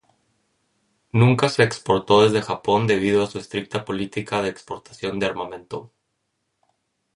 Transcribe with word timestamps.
Nunca 1.11 1.47
se 1.47 1.61
exportó 1.61 2.23
desde 2.23 2.41
Japón 2.41 2.87
debido 2.87 3.21
a 3.21 3.27
su 3.27 3.37
estricta 3.37 3.85
política 3.85 4.41
de 4.41 4.49
exportación 4.49 5.19
de 5.19 5.27
armamento. 5.27 5.91